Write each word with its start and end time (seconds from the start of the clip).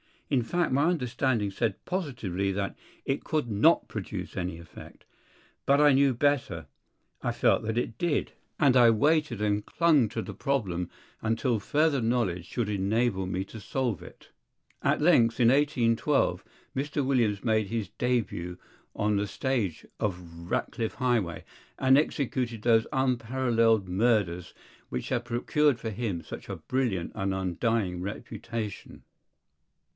In 0.31 0.41
fact, 0.41 0.71
my 0.71 0.85
understanding 0.85 1.51
said 1.51 1.83
positively 1.85 2.51
that 2.53 2.75
it 3.05 3.23
could 3.25 3.51
not 3.51 3.87
produce 3.89 4.35
any 4.35 4.57
effect. 4.57 5.03
But 5.65 5.81
I 5.81 5.91
knew 5.91 6.13
better; 6.13 6.67
I 7.21 7.33
felt 7.33 7.63
that 7.63 7.77
it 7.77 7.97
did; 7.99 8.31
and 8.57 8.75
I 8.77 8.89
waited 8.91 9.41
and 9.41 9.63
clung 9.63 10.07
to 10.09 10.21
the 10.23 10.33
problem 10.33 10.89
until 11.21 11.59
further 11.59 12.01
knowledge 12.01 12.45
should 12.45 12.69
enable 12.69 13.27
me 13.27 13.43
to 13.43 13.59
solve 13.59 14.01
it. 14.01 14.29
At 14.81 15.01
length, 15.01 15.39
in 15.39 15.49
1812, 15.49 16.45
Mr. 16.75 17.05
Williams 17.05 17.43
made 17.43 17.67
his 17.67 17.89
d├®but 17.99 18.57
on 18.95 19.17
the 19.17 19.27
stage 19.27 19.85
of 19.99 20.49
Ratcliffe 20.49 20.95
Highway, 20.95 21.43
and 21.77 21.97
executed 21.97 22.61
those 22.61 22.87
unparalleled 22.91 23.87
murders 23.87 24.53
which 24.89 25.09
have 25.09 25.25
procured 25.25 25.77
for 25.77 25.91
him 25.91 26.23
such 26.23 26.47
a 26.49 26.55
brilliant 26.55 27.11
and 27.13 27.33
undying 27.35 28.01
reputation. 28.01 29.03